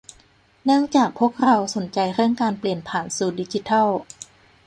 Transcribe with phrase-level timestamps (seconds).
[0.65, 3.87] เนื่องจากพวกเราสนใจเรื่องการเปลี่ยนผ่านสู่ดิจิทัล